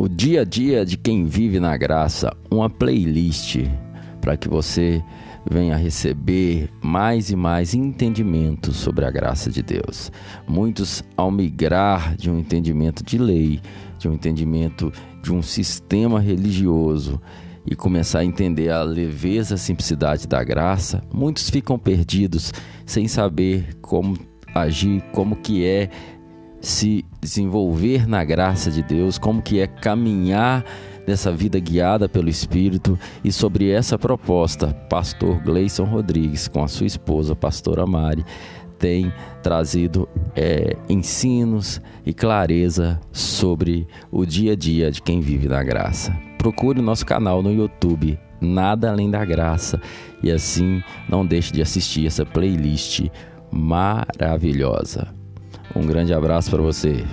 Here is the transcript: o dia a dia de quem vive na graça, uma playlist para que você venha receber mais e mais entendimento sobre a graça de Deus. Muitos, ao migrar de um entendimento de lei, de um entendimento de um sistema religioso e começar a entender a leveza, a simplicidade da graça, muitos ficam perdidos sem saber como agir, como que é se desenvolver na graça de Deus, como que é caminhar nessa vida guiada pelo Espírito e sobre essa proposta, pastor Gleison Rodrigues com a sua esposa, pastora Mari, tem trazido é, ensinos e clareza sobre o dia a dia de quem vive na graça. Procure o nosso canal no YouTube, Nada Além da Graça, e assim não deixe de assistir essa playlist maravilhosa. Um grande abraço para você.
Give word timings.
o 0.00 0.08
dia 0.08 0.40
a 0.40 0.44
dia 0.44 0.82
de 0.82 0.96
quem 0.96 1.26
vive 1.26 1.60
na 1.60 1.76
graça, 1.76 2.34
uma 2.50 2.70
playlist 2.70 3.58
para 4.18 4.34
que 4.34 4.48
você 4.48 5.04
venha 5.44 5.76
receber 5.76 6.70
mais 6.82 7.28
e 7.28 7.36
mais 7.36 7.74
entendimento 7.74 8.72
sobre 8.72 9.04
a 9.04 9.10
graça 9.10 9.50
de 9.50 9.62
Deus. 9.62 10.10
Muitos, 10.48 11.04
ao 11.18 11.30
migrar 11.30 12.16
de 12.16 12.30
um 12.30 12.38
entendimento 12.38 13.04
de 13.04 13.18
lei, 13.18 13.60
de 13.98 14.08
um 14.08 14.14
entendimento 14.14 14.90
de 15.22 15.34
um 15.34 15.42
sistema 15.42 16.18
religioso 16.18 17.20
e 17.66 17.76
começar 17.76 18.20
a 18.20 18.24
entender 18.24 18.70
a 18.70 18.82
leveza, 18.82 19.56
a 19.56 19.58
simplicidade 19.58 20.26
da 20.26 20.42
graça, 20.42 21.02
muitos 21.12 21.50
ficam 21.50 21.78
perdidos 21.78 22.54
sem 22.86 23.06
saber 23.06 23.74
como 23.82 24.16
agir, 24.54 25.02
como 25.12 25.36
que 25.36 25.62
é 25.62 25.90
se 26.60 27.04
desenvolver 27.20 28.06
na 28.06 28.24
graça 28.24 28.70
de 28.70 28.82
Deus, 28.82 29.18
como 29.18 29.42
que 29.42 29.60
é 29.60 29.66
caminhar 29.66 30.64
nessa 31.06 31.32
vida 31.32 31.58
guiada 31.58 32.08
pelo 32.08 32.28
Espírito 32.28 32.98
e 33.24 33.32
sobre 33.32 33.70
essa 33.70 33.98
proposta, 33.98 34.68
pastor 34.88 35.40
Gleison 35.42 35.84
Rodrigues 35.84 36.46
com 36.46 36.62
a 36.62 36.68
sua 36.68 36.86
esposa, 36.86 37.34
pastora 37.34 37.86
Mari, 37.86 38.24
tem 38.78 39.12
trazido 39.42 40.08
é, 40.34 40.76
ensinos 40.88 41.80
e 42.04 42.14
clareza 42.14 42.98
sobre 43.12 43.86
o 44.10 44.24
dia 44.24 44.52
a 44.52 44.56
dia 44.56 44.90
de 44.90 45.02
quem 45.02 45.20
vive 45.20 45.48
na 45.48 45.62
graça. 45.62 46.16
Procure 46.38 46.80
o 46.80 46.82
nosso 46.82 47.04
canal 47.04 47.42
no 47.42 47.52
YouTube, 47.52 48.18
Nada 48.40 48.90
Além 48.90 49.10
da 49.10 49.22
Graça, 49.22 49.78
e 50.22 50.30
assim 50.30 50.82
não 51.06 51.26
deixe 51.26 51.52
de 51.52 51.60
assistir 51.60 52.06
essa 52.06 52.24
playlist 52.24 53.06
maravilhosa. 53.50 55.19
Um 55.74 55.86
grande 55.86 56.12
abraço 56.12 56.50
para 56.50 56.60
você. 56.60 57.04